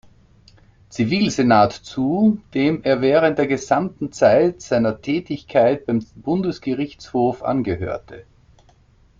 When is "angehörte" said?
7.43-8.25